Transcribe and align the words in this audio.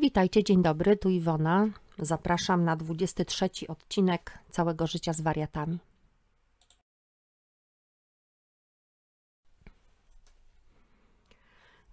Witajcie, 0.00 0.44
dzień 0.44 0.62
dobry, 0.62 0.96
tu 0.96 1.08
Iwona. 1.08 1.66
Zapraszam 1.98 2.64
na 2.64 2.76
23 2.76 3.50
odcinek 3.68 4.38
całego 4.50 4.86
życia 4.86 5.12
z 5.12 5.20
wariatami. 5.20 5.78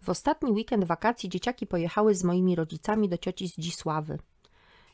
W 0.01 0.09
ostatni 0.09 0.51
weekend 0.51 0.83
wakacji 0.83 1.29
dzieciaki 1.29 1.67
pojechały 1.67 2.15
z 2.15 2.23
moimi 2.23 2.55
rodzicami 2.55 3.09
do 3.09 3.17
cioci 3.17 3.47
Zdzisławy. 3.47 4.19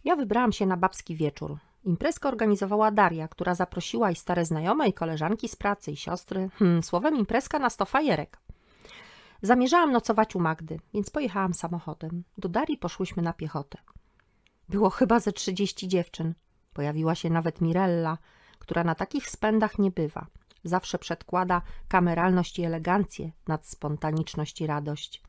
Ja 0.04 0.16
wybrałam 0.16 0.52
się 0.52 0.66
na 0.66 0.78
babski 0.78 1.16
wieczór. 1.16 1.58
Imprezkę 1.84 2.30
organizowała 2.30 2.92
Daria, 2.92 3.28
która 3.28 3.56
zaprosiła 3.56 4.12
i 4.12 4.16
stare 4.16 4.46
znajome, 4.46 4.90
i 4.90 4.94
koleżanki 4.94 5.50
z 5.50 5.56
pracy, 5.56 5.92
i 5.92 5.96
siostry. 5.96 6.50
Hmm, 6.60 6.84
słowem 6.84 7.16
imprezka 7.16 7.60
na 7.60 7.70
sto 7.70 7.86
fajerek. 7.86 8.38
Zamierzałam 9.42 9.92
nocować 9.92 10.36
u 10.36 10.40
Magdy, 10.40 10.80
więc 10.94 11.10
pojechałam 11.10 11.54
samochodem. 11.54 12.24
Do 12.38 12.50
Darii 12.50 12.78
poszłyśmy 12.78 13.24
na 13.24 13.34
piechotę. 13.34 13.78
Było 14.70 14.90
chyba 14.90 15.20
ze 15.20 15.32
trzydzieści 15.32 15.88
dziewczyn. 15.88 16.34
Pojawiła 16.74 17.16
się 17.16 17.30
nawet 17.30 17.62
Mirella, 17.62 18.18
która 18.60 18.84
na 18.84 18.96
takich 18.96 19.30
spędach 19.30 19.80
nie 19.80 19.92
bywa. 19.92 20.28
Zawsze 20.64 21.00
przedkłada 21.00 21.62
kameralność 21.88 22.60
i 22.60 22.64
elegancję 22.64 23.32
nad 23.48 23.68
spontaniczność 23.68 24.62
i 24.62 24.68
radość. 24.68 25.22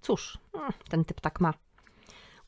Cóż, 0.00 0.38
mm, 0.54 0.72
ten 0.88 1.04
typ 1.04 1.20
tak 1.20 1.40
ma. 1.40 1.54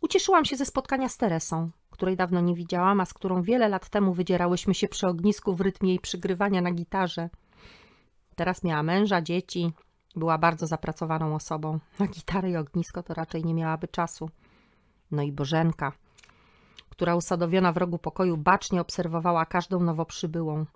Ucieszyłam 0.00 0.44
się 0.44 0.56
ze 0.56 0.66
spotkania 0.66 1.08
z 1.08 1.16
Teresą, 1.16 1.70
której 1.90 2.16
dawno 2.16 2.40
nie 2.40 2.54
widziałam, 2.54 3.00
a 3.00 3.04
z 3.04 3.14
którą 3.14 3.42
wiele 3.42 3.68
lat 3.68 3.88
temu 3.88 4.14
wydzierałyśmy 4.14 4.74
się 4.74 4.88
przy 4.88 5.06
ognisku 5.06 5.54
w 5.54 5.60
rytmie 5.60 5.88
jej 5.88 6.00
przygrywania 6.00 6.60
na 6.60 6.70
gitarze. 6.70 7.30
Teraz 8.36 8.64
miała 8.64 8.82
męża, 8.82 9.22
dzieci, 9.22 9.72
była 10.16 10.38
bardzo 10.38 10.66
zapracowaną 10.66 11.34
osobą. 11.34 11.78
Na 11.98 12.06
gitarę 12.06 12.50
i 12.50 12.56
ognisko 12.56 13.02
to 13.02 13.14
raczej 13.14 13.44
nie 13.44 13.54
miałaby 13.54 13.88
czasu. 13.88 14.30
No 15.10 15.22
i 15.22 15.32
Bożenka, 15.32 15.92
która 16.90 17.16
usadowiona 17.16 17.72
w 17.72 17.76
rogu 17.76 17.98
pokoju 17.98 18.36
bacznie 18.36 18.80
obserwowała 18.80 19.46
każdą 19.46 19.80
nowo 19.80 20.04
przybyłą. 20.04 20.66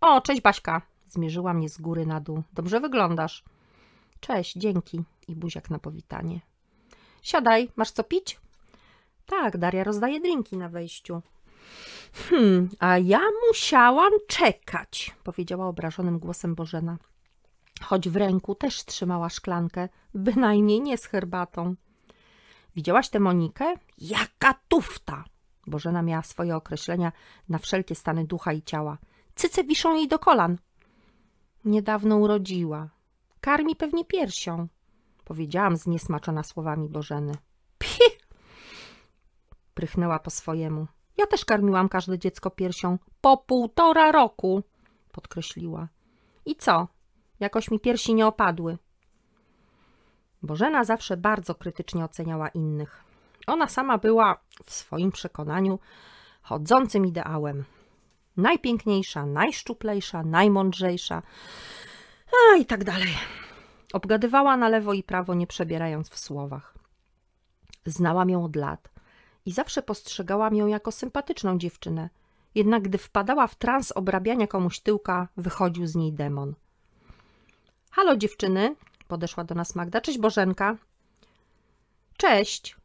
O, 0.00 0.20
cześć 0.20 0.40
Baśka! 0.42 0.82
Zmierzyła 1.06 1.54
mnie 1.54 1.68
z 1.68 1.78
góry 1.78 2.06
na 2.06 2.20
dół. 2.20 2.42
Dobrze 2.52 2.80
wyglądasz. 2.80 3.44
Cześć, 4.20 4.52
dzięki. 4.56 5.02
I 5.28 5.36
buziak 5.36 5.70
na 5.70 5.78
powitanie. 5.78 6.40
Siadaj, 7.22 7.68
masz 7.76 7.90
co 7.90 8.04
pić? 8.04 8.40
Tak, 9.26 9.58
Daria 9.58 9.84
rozdaje 9.84 10.20
drinki 10.20 10.56
na 10.56 10.68
wejściu. 10.68 11.22
Hmm, 12.12 12.68
a 12.78 12.98
ja 12.98 13.20
musiałam 13.48 14.12
czekać, 14.28 15.16
powiedziała 15.24 15.66
obrażonym 15.66 16.18
głosem 16.18 16.54
Bożena. 16.54 16.96
Choć 17.82 18.08
w 18.08 18.16
ręku 18.16 18.54
też 18.54 18.84
trzymała 18.84 19.28
szklankę, 19.28 19.88
bynajmniej 20.14 20.80
nie 20.80 20.98
z 20.98 21.06
herbatą. 21.06 21.74
Widziałaś 22.76 23.08
tę 23.08 23.20
Monikę? 23.20 23.74
Jaka 23.98 24.54
tufta! 24.68 25.24
Bożena 25.66 26.02
miała 26.02 26.22
swoje 26.22 26.56
określenia 26.56 27.12
na 27.48 27.58
wszelkie 27.58 27.94
stany 27.94 28.24
ducha 28.24 28.52
i 28.52 28.62
ciała. 28.62 28.98
Cyce 29.34 29.64
wiszą 29.64 29.94
jej 29.94 30.08
do 30.08 30.18
kolan. 30.18 30.58
Niedawno 31.64 32.16
urodziła. 32.16 32.88
Karmi 33.40 33.76
pewnie 33.76 34.04
piersią, 34.04 34.68
powiedziałam 35.24 35.76
zniesmaczona 35.76 36.42
słowami 36.42 36.88
Bożeny. 36.88 37.32
Pi! 37.78 38.04
Prychnęła 39.74 40.18
po 40.18 40.30
swojemu. 40.30 40.86
Ja 41.18 41.26
też 41.26 41.44
karmiłam 41.44 41.88
każde 41.88 42.18
dziecko 42.18 42.50
piersią. 42.50 42.98
Po 43.20 43.36
półtora 43.36 44.12
roku, 44.12 44.62
podkreśliła. 45.12 45.88
I 46.46 46.56
co? 46.56 46.88
Jakoś 47.40 47.70
mi 47.70 47.80
piersi 47.80 48.14
nie 48.14 48.26
opadły. 48.26 48.78
Bożena 50.42 50.84
zawsze 50.84 51.16
bardzo 51.16 51.54
krytycznie 51.54 52.04
oceniała 52.04 52.48
innych. 52.48 53.04
Ona 53.46 53.68
sama 53.68 53.98
była, 53.98 54.40
w 54.64 54.72
swoim 54.72 55.12
przekonaniu, 55.12 55.78
chodzącym 56.42 57.06
ideałem. 57.06 57.64
Najpiękniejsza, 58.36 59.26
najszczuplejsza, 59.26 60.22
najmądrzejsza, 60.22 61.22
a 62.32 62.56
i 62.56 62.66
tak 62.66 62.84
dalej. 62.84 63.14
Obgadywała 63.92 64.56
na 64.56 64.68
lewo 64.68 64.92
i 64.92 65.02
prawo, 65.02 65.34
nie 65.34 65.46
przebierając 65.46 66.10
w 66.10 66.18
słowach. 66.18 66.74
Znałam 67.86 68.30
ją 68.30 68.44
od 68.44 68.56
lat 68.56 68.90
i 69.46 69.52
zawsze 69.52 69.82
postrzegałam 69.82 70.54
ją 70.54 70.66
jako 70.66 70.92
sympatyczną 70.92 71.58
dziewczynę. 71.58 72.10
Jednak 72.54 72.82
gdy 72.82 72.98
wpadała 72.98 73.46
w 73.46 73.54
trans 73.54 73.92
obrabiania 73.92 74.46
komuś 74.46 74.80
tyłka, 74.80 75.28
wychodził 75.36 75.86
z 75.86 75.94
niej 75.94 76.12
demon. 76.12 76.54
Halo 77.96 78.16
dziewczyny, 78.16 78.76
podeszła 79.08 79.44
do 79.44 79.54
nas 79.54 79.74
Magda. 79.74 80.00
Cześć 80.00 80.18
Bożenka. 80.18 80.76
Cześć. 82.16 82.76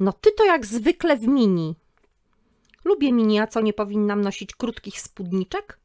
No 0.00 0.12
ty 0.12 0.32
to 0.32 0.44
jak 0.44 0.66
zwykle 0.66 1.16
w 1.16 1.28
mini. 1.28 1.74
Lubię 2.84 3.12
mini, 3.12 3.40
a 3.40 3.46
co 3.46 3.60
nie 3.60 3.72
powinnam 3.72 4.20
nosić 4.20 4.54
krótkich 4.54 5.00
spódniczek? 5.00 5.78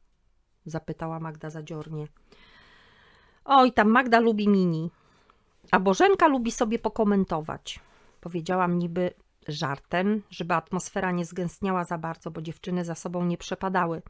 Zapytała 0.66 1.20
Magda 1.20 1.50
zadziornie. 1.50 2.06
Oj, 3.44 3.72
tam 3.72 3.88
Magda 3.88 4.20
lubi 4.20 4.48
mini, 4.48 4.90
a 5.70 5.80
Bożenka 5.80 6.28
lubi 6.28 6.50
sobie 6.50 6.78
pokomentować. 6.78 7.80
Powiedziałam 8.20 8.78
niby 8.78 9.14
żartem, 9.48 10.22
żeby 10.30 10.54
atmosfera 10.54 11.10
nie 11.10 11.24
zgęstniała 11.24 11.84
za 11.84 11.98
bardzo, 11.98 12.30
bo 12.30 12.42
dziewczyny 12.42 12.84
za 12.84 12.94
sobą 12.94 13.24
nie 13.24 13.38
przepadały. 13.38 14.02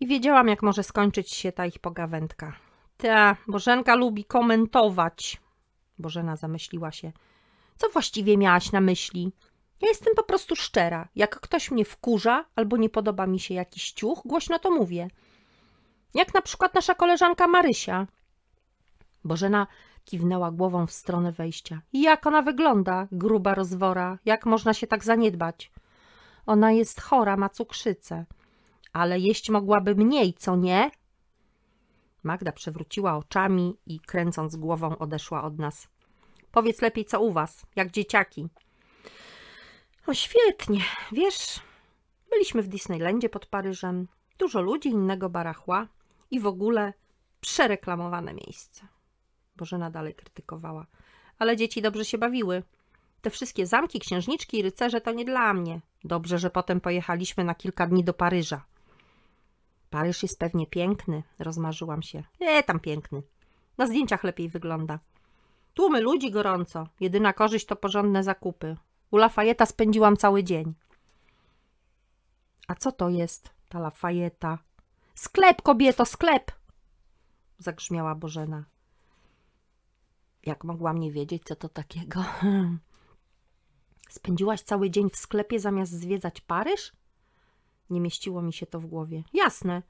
I 0.00 0.06
wiedziałam, 0.06 0.48
jak 0.48 0.62
może 0.62 0.82
skończyć 0.82 1.30
się 1.30 1.52
ta 1.52 1.66
ich 1.66 1.78
pogawędka. 1.78 2.67
Ta, 2.98 3.36
Bożenka 3.48 3.94
lubi 3.94 4.24
komentować. 4.24 5.40
Bożena 5.98 6.36
zamyśliła 6.36 6.92
się. 6.92 7.12
Co 7.76 7.88
właściwie 7.88 8.36
miałaś 8.36 8.72
na 8.72 8.80
myśli? 8.80 9.32
Ja 9.80 9.88
jestem 9.88 10.14
po 10.16 10.22
prostu 10.22 10.56
szczera. 10.56 11.08
Jak 11.16 11.40
ktoś 11.40 11.70
mnie 11.70 11.84
wkurza 11.84 12.44
albo 12.56 12.76
nie 12.76 12.88
podoba 12.88 13.26
mi 13.26 13.40
się 13.40 13.54
jakiś 13.54 13.92
ciuch, 13.92 14.22
głośno 14.24 14.58
to 14.58 14.70
mówię. 14.70 15.08
Jak 16.14 16.34
na 16.34 16.42
przykład 16.42 16.74
nasza 16.74 16.94
koleżanka 16.94 17.46
Marysia. 17.46 18.06
Bożena 19.24 19.66
kiwnęła 20.04 20.50
głową 20.50 20.86
w 20.86 20.92
stronę 20.92 21.32
wejścia. 21.32 21.80
Jak 21.92 22.26
ona 22.26 22.42
wygląda, 22.42 23.08
gruba 23.12 23.54
rozwora, 23.54 24.18
jak 24.24 24.46
można 24.46 24.74
się 24.74 24.86
tak 24.86 25.04
zaniedbać? 25.04 25.70
Ona 26.46 26.72
jest 26.72 27.00
chora, 27.00 27.36
ma 27.36 27.48
cukrzycę. 27.48 28.24
Ale 28.92 29.18
jeść 29.18 29.50
mogłaby 29.50 29.94
mniej, 29.94 30.34
co 30.34 30.56
nie? 30.56 30.90
Magda 32.28 32.52
przewróciła 32.52 33.16
oczami 33.16 33.76
i 33.86 34.00
kręcąc 34.00 34.56
głową 34.56 34.98
odeszła 34.98 35.42
od 35.42 35.58
nas. 35.58 35.88
Powiedz 36.52 36.82
lepiej, 36.82 37.04
co 37.04 37.20
u 37.20 37.32
was, 37.32 37.66
jak 37.76 37.90
dzieciaki. 37.90 38.48
O 40.06 40.14
świetnie, 40.14 40.80
wiesz, 41.12 41.60
byliśmy 42.30 42.62
w 42.62 42.68
Disneylandzie 42.68 43.28
pod 43.28 43.46
Paryżem, 43.46 44.08
dużo 44.38 44.60
ludzi, 44.60 44.88
innego 44.88 45.28
barachła 45.28 45.86
i 46.30 46.40
w 46.40 46.46
ogóle 46.46 46.92
przereklamowane 47.40 48.34
miejsce. 48.34 48.86
Bożena 49.56 49.90
dalej 49.90 50.14
krytykowała. 50.14 50.86
Ale 51.38 51.56
dzieci 51.56 51.82
dobrze 51.82 52.04
się 52.04 52.18
bawiły. 52.18 52.62
Te 53.22 53.30
wszystkie 53.30 53.66
zamki, 53.66 54.00
księżniczki 54.00 54.58
i 54.58 54.62
rycerze 54.62 55.00
to 55.00 55.12
nie 55.12 55.24
dla 55.24 55.54
mnie. 55.54 55.80
Dobrze, 56.04 56.38
że 56.38 56.50
potem 56.50 56.80
pojechaliśmy 56.80 57.44
na 57.44 57.54
kilka 57.54 57.86
dni 57.86 58.04
do 58.04 58.14
Paryża. 58.14 58.64
Paryż 59.90 60.22
jest 60.22 60.38
pewnie 60.38 60.66
piękny, 60.66 61.22
rozmarzyłam 61.38 62.02
się. 62.02 62.22
E, 62.40 62.62
tam 62.62 62.80
piękny. 62.80 63.22
Na 63.78 63.86
zdjęciach 63.86 64.24
lepiej 64.24 64.48
wygląda. 64.48 64.98
Tłumy 65.74 66.00
ludzi 66.00 66.30
gorąco. 66.30 66.88
Jedyna 67.00 67.32
korzyść 67.32 67.66
to 67.66 67.76
porządne 67.76 68.22
zakupy. 68.22 68.76
U 69.10 69.16
Lafayeta 69.16 69.66
spędziłam 69.66 70.16
cały 70.16 70.44
dzień. 70.44 70.74
A 72.68 72.74
co 72.74 72.92
to 72.92 73.08
jest, 73.08 73.50
ta 73.68 73.78
Lafayeta? 73.78 74.58
Sklep, 75.14 75.62
kobieto, 75.62 76.04
sklep! 76.04 76.52
Zagrzmiała 77.58 78.14
Bożena. 78.14 78.64
Jak 80.46 80.64
mogłam 80.64 80.98
nie 80.98 81.12
wiedzieć, 81.12 81.42
co 81.44 81.56
to 81.56 81.68
takiego? 81.68 82.24
Spędziłaś 84.08 84.62
cały 84.62 84.90
dzień 84.90 85.10
w 85.10 85.16
sklepie 85.16 85.60
zamiast 85.60 85.92
zwiedzać 85.92 86.40
Paryż? 86.40 86.92
Nie 87.90 88.00
mieściło 88.00 88.42
mi 88.42 88.52
się 88.52 88.66
to 88.66 88.80
w 88.80 88.86
głowie. 88.86 89.22
Jasne. 89.32 89.82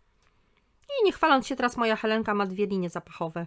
I 0.83 1.05
nie 1.05 1.13
chwaląc 1.13 1.47
się 1.47 1.57
teraz, 1.57 1.77
moja 1.77 1.97
Helenka 1.97 2.35
ma 2.35 2.47
dwie 2.47 2.67
linie 2.67 2.91
zapachowe. 2.91 3.47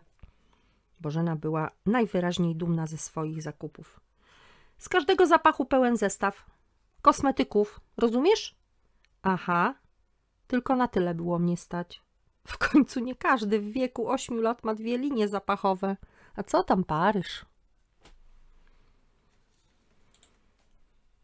Bożena 0.99 1.35
była 1.35 1.71
najwyraźniej 1.85 2.55
dumna 2.55 2.87
ze 2.87 2.97
swoich 2.97 3.41
zakupów. 3.41 3.99
Z 4.77 4.89
każdego 4.89 5.27
zapachu 5.27 5.65
pełen 5.65 5.97
zestaw. 5.97 6.45
Kosmetyków, 7.01 7.79
rozumiesz? 7.97 8.55
Aha, 9.21 9.75
tylko 10.47 10.75
na 10.75 10.87
tyle 10.87 11.15
było 11.15 11.39
mnie 11.39 11.57
stać. 11.57 12.01
W 12.47 12.57
końcu 12.57 12.99
nie 12.99 13.15
każdy 13.15 13.59
w 13.59 13.71
wieku 13.71 14.09
ośmiu 14.09 14.41
lat 14.41 14.63
ma 14.63 14.75
dwie 14.75 14.97
linie 14.97 15.27
zapachowe. 15.27 15.97
A 16.35 16.43
co 16.43 16.63
tam 16.63 16.83
Paryż? 16.83 17.45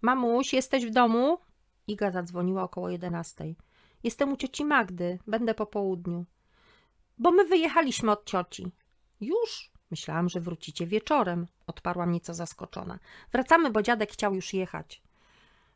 Mamuś, 0.01 0.53
jesteś 0.53 0.85
w 0.85 0.89
domu? 0.89 1.37
Iga 1.87 2.11
zadzwoniła 2.11 2.63
około 2.63 2.89
jedenastej. 2.89 3.55
Jestem 4.03 4.33
u 4.33 4.37
cioci 4.37 4.65
Magdy, 4.65 5.19
będę 5.27 5.53
po 5.53 5.65
południu. 5.65 6.25
Bo 7.17 7.31
my 7.31 7.45
wyjechaliśmy 7.45 8.11
od 8.11 8.25
cioci. 8.25 8.71
Już? 9.21 9.71
Myślałam, 9.91 10.29
że 10.29 10.39
wrócicie 10.39 10.85
wieczorem, 10.85 11.47
odparłam 11.67 12.11
nieco 12.11 12.33
zaskoczona. 12.33 12.99
Wracamy, 13.31 13.69
bo 13.69 13.81
dziadek 13.81 14.11
chciał 14.11 14.35
już 14.35 14.53
jechać. 14.53 15.01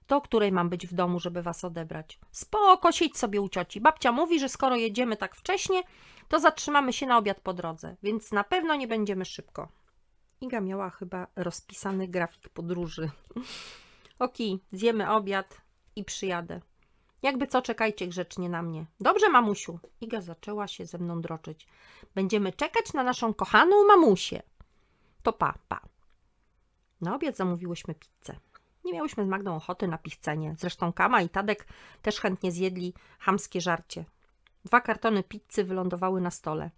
To 0.08 0.18
o 0.18 0.22
której 0.22 0.52
mam 0.52 0.70
być 0.70 0.88
w 0.88 0.94
domu, 0.94 1.20
żeby 1.20 1.42
was 1.42 1.64
odebrać? 1.66 2.20
Spoko, 2.32 2.92
siedź 2.92 3.18
sobie 3.18 3.42
u 3.42 3.50
cioci. 3.50 3.82
Babcia 3.82 4.12
mówi, 4.12 4.40
że 4.40 4.50
skoro 4.50 4.76
jedziemy 4.76 5.18
tak 5.18 5.36
wcześnie, 5.36 5.84
to 6.28 6.40
zatrzymamy 6.40 6.94
się 6.94 7.06
na 7.06 7.18
obiad 7.18 7.40
po 7.40 7.54
drodze, 7.54 7.96
więc 8.04 8.32
na 8.32 8.44
pewno 8.44 8.76
nie 8.76 8.88
będziemy 8.88 9.26
szybko. 9.26 9.68
Iga 10.42 10.62
miała 10.62 10.90
chyba 10.90 11.28
rozpisany 11.36 12.08
grafik 12.08 12.50
podróży. 12.50 13.10
Oki, 14.20 14.60
zjemy 14.72 15.10
obiad 15.10 15.62
i 15.96 16.04
przyjadę. 16.04 16.62
Jakby 17.22 17.48
co, 17.48 17.62
czekajcie 17.62 18.08
grzecznie 18.08 18.50
na 18.50 18.62
mnie. 18.62 18.86
Dobrze, 19.00 19.30
mamusiu. 19.30 19.80
Iga 20.02 20.22
zaczęła 20.22 20.68
się 20.68 20.86
ze 20.86 20.98
mną 20.98 21.22
droczyć. 21.22 21.68
Będziemy 22.16 22.54
czekać 22.54 22.94
na 22.94 23.04
naszą 23.04 23.34
kochaną 23.34 23.86
mamusię. 23.88 24.42
To 25.24 25.34
pa, 25.34 25.54
pa. 25.68 25.80
Na 27.02 27.16
obiad 27.16 27.38
zamówiłyśmy 27.38 27.96
pizzę. 27.96 28.40
Nie 28.86 28.94
miałyśmy 28.94 29.26
z 29.26 29.28
Magdą 29.28 29.56
ochoty 29.56 29.88
na 29.88 29.98
pizzenie. 29.98 30.56
Zresztą 30.60 30.94
Kama 30.94 31.22
i 31.22 31.30
Tadek 31.30 31.68
też 32.02 32.20
chętnie 32.20 32.52
zjedli 32.52 32.94
hamskie 33.20 33.62
żarcie. 33.62 34.06
Dwa 34.66 34.82
kartony 34.82 35.24
pizzy 35.24 35.64
wylądowały 35.64 36.22
na 36.22 36.32
stole. 36.32 36.72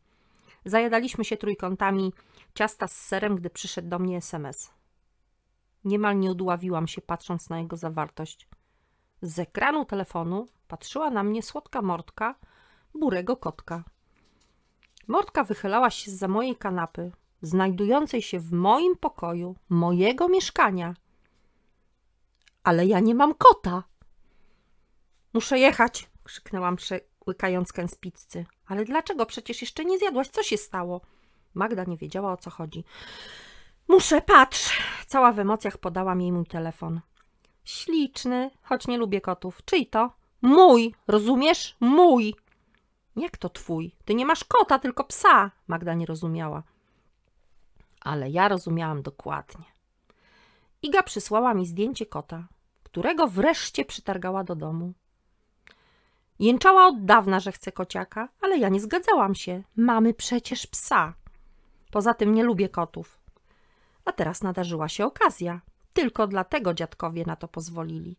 Zajadaliśmy 0.66 1.26
się 1.26 1.38
trójkątami 1.38 2.14
ciasta 2.56 2.88
z 2.88 2.98
serem, 2.98 3.36
gdy 3.36 3.50
przyszedł 3.50 3.90
do 3.90 4.00
mnie 4.00 4.18
SMS. 4.18 4.72
Niemal 5.86 6.20
nie 6.20 6.32
udławiłam 6.32 6.88
się, 6.88 7.02
patrząc 7.02 7.50
na 7.50 7.60
jego 7.60 7.78
zawartość. 7.78 8.48
Z 9.24 9.40
ekranu 9.40 9.86
telefonu 9.86 10.48
patrzyła 10.68 11.10
na 11.10 11.24
mnie 11.24 11.44
słodka 11.44 11.82
mordka 11.82 12.36
burego 12.94 13.38
kotka. 13.38 13.84
Mordka 15.08 15.44
wychylała 15.44 15.90
się 15.90 16.12
za 16.12 16.28
mojej 16.28 16.56
kanapy, 16.56 17.12
znajdującej 17.42 18.22
się 18.22 18.40
w 18.40 18.52
moim 18.52 18.96
pokoju, 18.96 19.56
mojego 19.70 20.28
mieszkania. 20.28 20.94
Ale 22.64 22.86
ja 22.86 23.00
nie 23.00 23.16
mam 23.16 23.34
kota. 23.34 23.84
Muszę 25.34 25.60
jechać, 25.60 26.10
krzyknęłam, 26.24 26.76
przełykając 26.76 27.74
kęs 27.74 27.96
pizzy. 27.96 28.46
Ale 28.68 28.86
dlaczego? 28.86 29.26
Przecież 29.26 29.62
jeszcze 29.62 29.86
nie 29.86 30.00
zjadłaś. 30.00 30.28
Co 30.28 30.44
się 30.44 30.58
stało? 30.58 31.02
Magda 31.54 31.84
nie 31.84 31.98
wiedziała, 31.98 32.34
o 32.34 32.38
co 32.38 32.50
chodzi. 32.50 32.84
Muszę, 33.88 34.22
patrz! 34.22 34.82
Cała 35.08 35.32
w 35.32 35.40
emocjach 35.40 35.78
podałam 35.78 36.22
jej 36.22 36.32
mój 36.32 36.46
telefon. 36.46 37.02
Śliczny, 37.64 38.52
choć 38.64 38.88
nie 38.88 38.98
lubię 38.98 39.22
kotów. 39.22 39.66
Czyj 39.66 39.88
to? 39.88 40.12
Mój, 40.42 40.96
rozumiesz? 41.08 41.76
Mój. 41.80 42.36
Jak 43.16 43.38
to 43.38 43.50
twój? 43.50 43.96
Ty 44.06 44.16
nie 44.16 44.26
masz 44.26 44.44
kota, 44.44 44.80
tylko 44.80 45.04
psa. 45.04 45.52
Magda 45.68 45.94
nie 45.94 46.06
rozumiała. 46.06 46.64
Ale 48.02 48.30
ja 48.30 48.48
rozumiałam 48.48 49.02
dokładnie. 49.02 49.66
Iga 50.82 51.04
przysłała 51.04 51.54
mi 51.54 51.66
zdjęcie 51.66 52.06
kota, 52.06 52.48
którego 52.84 53.28
wreszcie 53.28 53.86
przytargała 53.86 54.44
do 54.44 54.56
domu. 54.56 54.94
Jęczała 56.40 56.88
od 56.88 57.06
dawna, 57.06 57.40
że 57.40 57.52
chce 57.52 57.72
kociaka, 57.72 58.30
ale 58.42 58.58
ja 58.58 58.70
nie 58.70 58.80
zgadzałam 58.80 59.36
się. 59.36 59.64
Mamy 59.76 60.14
przecież 60.14 60.68
psa. 60.68 61.14
Poza 61.92 62.14
tym 62.14 62.34
nie 62.34 62.44
lubię 62.44 62.70
kotów. 62.70 63.20
A 64.06 64.12
teraz 64.12 64.44
nadarzyła 64.44 64.90
się 64.90 65.06
okazja. 65.06 65.62
Tylko 65.94 66.28
dlatego 66.28 66.74
dziadkowie 66.74 67.24
na 67.26 67.36
to 67.36 67.48
pozwolili. 67.48 68.16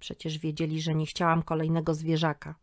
Przecież 0.00 0.38
wiedzieli, 0.38 0.82
że 0.82 0.94
nie 0.94 1.06
chciałam 1.06 1.42
kolejnego 1.42 1.94
zwierzaka. 1.94 2.54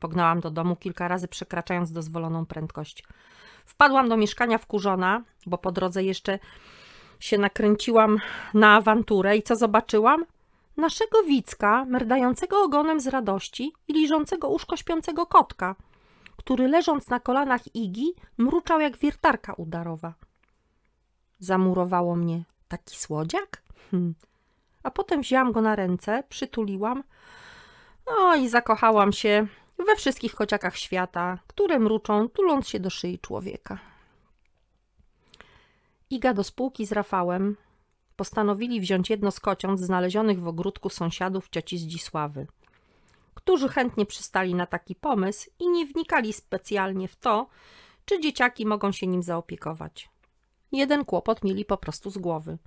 Pognałam 0.00 0.40
do 0.40 0.50
domu 0.50 0.76
kilka 0.76 1.08
razy, 1.08 1.28
przekraczając 1.28 1.92
dozwoloną 1.92 2.46
prędkość. 2.46 3.04
Wpadłam 3.64 4.08
do 4.08 4.16
mieszkania 4.16 4.58
wkurzona, 4.58 5.22
bo 5.46 5.58
po 5.58 5.72
drodze 5.72 6.04
jeszcze 6.04 6.38
się 7.20 7.38
nakręciłam 7.38 8.18
na 8.54 8.76
awanturę 8.76 9.36
i 9.36 9.42
co 9.42 9.56
zobaczyłam? 9.56 10.24
Naszego 10.76 11.22
Wicka, 11.22 11.84
merdającego 11.84 12.62
ogonem 12.62 13.00
z 13.00 13.06
radości 13.06 13.72
i 13.88 13.92
liżącego 13.92 14.48
uszko 14.48 14.76
śpiącego 14.76 15.26
kotka, 15.26 15.76
który 16.36 16.68
leżąc 16.68 17.08
na 17.08 17.20
kolanach 17.20 17.74
Igi 17.74 18.14
mruczał 18.38 18.80
jak 18.80 18.98
wiertarka 18.98 19.52
udarowa. 19.52 20.14
Zamurowało 21.38 22.16
mnie. 22.16 22.44
Taki 22.72 22.96
słodziak? 22.96 23.62
Hm. 23.90 24.14
A 24.82 24.90
potem 24.90 25.20
wzięłam 25.20 25.52
go 25.52 25.60
na 25.62 25.76
ręce, 25.76 26.22
przytuliłam, 26.28 27.04
no 28.06 28.36
i 28.36 28.48
zakochałam 28.48 29.12
się 29.12 29.46
we 29.86 29.96
wszystkich 29.96 30.34
kociakach 30.34 30.76
świata, 30.76 31.38
które 31.46 31.78
mruczą, 31.78 32.28
tuląc 32.28 32.68
się 32.68 32.80
do 32.80 32.90
szyi 32.90 33.18
człowieka. 33.18 33.78
Iga 36.10 36.34
do 36.34 36.44
spółki 36.44 36.86
z 36.86 36.92
Rafałem 36.92 37.56
postanowili 38.16 38.80
wziąć 38.80 39.10
jedno 39.10 39.30
z 39.30 39.40
kociąt 39.40 39.80
znalezionych 39.80 40.40
w 40.40 40.48
ogródku 40.48 40.88
sąsiadów 40.90 41.48
cioci 41.48 41.78
Zdzisławy, 41.78 42.46
którzy 43.34 43.68
chętnie 43.68 44.06
przystali 44.06 44.54
na 44.54 44.66
taki 44.66 44.94
pomysł 44.94 45.50
i 45.58 45.68
nie 45.68 45.86
wnikali 45.86 46.32
specjalnie 46.32 47.08
w 47.08 47.16
to, 47.16 47.46
czy 48.04 48.20
dzieciaki 48.20 48.66
mogą 48.66 48.92
się 48.92 49.06
nim 49.06 49.22
zaopiekować. 49.22 50.11
Jeden 50.72 51.04
kłopot 51.04 51.44
mieli 51.44 51.64
po 51.64 51.76
prostu 51.76 52.10
z 52.10 52.18
głowy. 52.18 52.58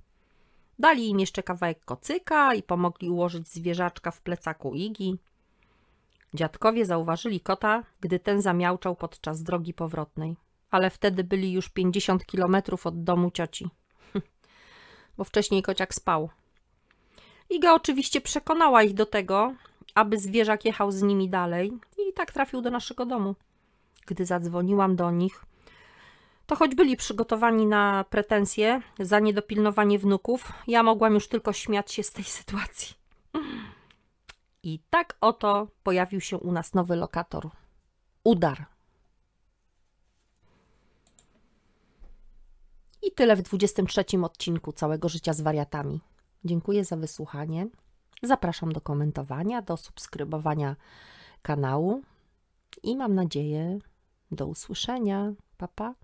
Dali 0.78 1.08
im 1.08 1.20
jeszcze 1.20 1.42
kawałek 1.42 1.84
kocyka 1.84 2.54
i 2.54 2.62
pomogli 2.62 3.10
ułożyć 3.10 3.48
zwierzaczka 3.48 4.10
w 4.10 4.20
plecaku 4.20 4.74
Igi. 4.74 5.18
Dziadkowie 6.34 6.86
zauważyli 6.86 7.40
kota, 7.40 7.82
gdy 8.00 8.18
ten 8.18 8.42
zamiałczał 8.42 8.96
podczas 8.96 9.42
drogi 9.42 9.74
powrotnej, 9.74 10.36
ale 10.70 10.90
wtedy 10.90 11.24
byli 11.24 11.52
już 11.52 11.68
50 11.68 12.26
kilometrów 12.26 12.86
od 12.86 13.04
domu 13.04 13.30
cioci, 13.30 13.68
bo 15.16 15.24
wcześniej 15.24 15.62
kociak 15.62 15.94
spał. 15.94 16.30
Iga 17.50 17.74
oczywiście 17.74 18.20
przekonała 18.20 18.82
ich 18.82 18.94
do 18.94 19.06
tego, 19.06 19.54
aby 19.94 20.18
zwierzak 20.18 20.64
jechał 20.64 20.90
z 20.90 21.02
nimi 21.02 21.28
dalej 21.28 21.72
i 21.98 22.12
tak 22.12 22.32
trafił 22.32 22.60
do 22.60 22.70
naszego 22.70 23.06
domu. 23.06 23.34
Gdy 24.06 24.26
zadzwoniłam 24.26 24.96
do 24.96 25.10
nich, 25.10 25.45
to 26.46 26.56
choć 26.56 26.74
byli 26.74 26.96
przygotowani 26.96 27.66
na 27.66 28.04
pretensje 28.04 28.80
za 28.98 29.20
niedopilnowanie 29.20 29.98
wnuków, 29.98 30.52
ja 30.66 30.82
mogłam 30.82 31.14
już 31.14 31.28
tylko 31.28 31.52
śmiać 31.52 31.92
się 31.92 32.02
z 32.02 32.12
tej 32.12 32.24
sytuacji. 32.24 32.94
I 34.62 34.80
tak 34.90 35.16
oto 35.20 35.68
pojawił 35.82 36.20
się 36.20 36.38
u 36.38 36.52
nas 36.52 36.74
nowy 36.74 36.96
lokator. 36.96 37.50
Udar. 38.24 38.66
I 43.02 43.12
tyle 43.12 43.36
w 43.36 43.42
23 43.42 44.04
odcinku 44.22 44.72
całego 44.72 45.08
życia 45.08 45.32
z 45.32 45.40
wariatami. 45.40 46.00
Dziękuję 46.44 46.84
za 46.84 46.96
wysłuchanie. 46.96 47.66
Zapraszam 48.22 48.72
do 48.72 48.80
komentowania, 48.80 49.62
do 49.62 49.76
subskrybowania 49.76 50.76
kanału 51.42 52.02
i 52.82 52.96
mam 52.96 53.14
nadzieję 53.14 53.78
do 54.30 54.46
usłyszenia. 54.46 55.32
Pa, 55.56 55.68
pa. 55.68 55.94